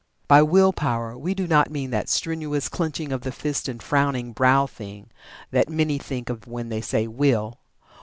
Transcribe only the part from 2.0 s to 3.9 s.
strenuous, clenching of fist and